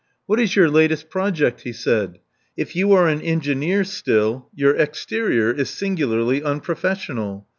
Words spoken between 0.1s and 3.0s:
What is your latest project?" he said. If you